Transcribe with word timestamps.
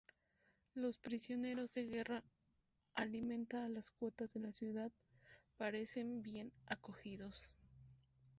Los 0.73 0.97
prisioneros 0.97 1.75
de 1.75 1.85
guerra, 1.85 2.23
alimenta 2.95 3.63
a 3.65 3.69
las 3.69 3.91
cuotas 3.91 4.33
de 4.33 4.39
la 4.39 4.51
ciudad, 4.51 4.91
parecen 5.59 6.23
bien 6.23 6.51
acogidos. 6.65 7.53